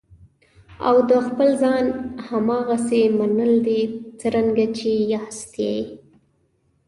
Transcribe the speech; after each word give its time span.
او 0.87 0.95
د 1.09 1.11
خپل 1.27 1.49
ځان 1.63 1.85
هماغسې 2.29 3.01
منل 3.17 3.53
دي 3.67 3.81
څرنګه 4.19 4.65
چې 4.77 4.91
یاستئ. 5.13 5.77